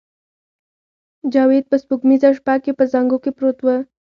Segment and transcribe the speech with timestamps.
[1.33, 3.67] جاوید په سپوږمیزه شپه کې په زانګو کې پروت و